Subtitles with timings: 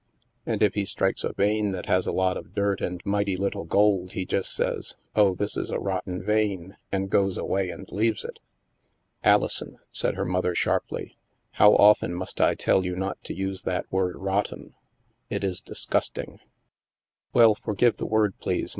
[0.47, 3.65] And if he strikes a vein that has a lot of dirt and mighty little
[3.65, 8.25] gold, he just says,' Oh, this is a rotten vein,' and goes away and leaves
[8.25, 8.39] it.""
[9.33, 11.17] Alison," said her mother sharply,"
[11.59, 14.73] how often must I tell you not to use that word * rotten'?
[15.29, 16.39] It is disgusting.""
[17.35, 18.69] Well, forgive the word, please.